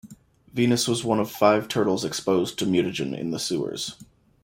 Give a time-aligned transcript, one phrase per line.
[0.51, 4.01] Venus was one of five turtles exposed to mutagen in the sewers.